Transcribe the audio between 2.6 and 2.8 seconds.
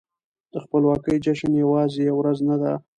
ده.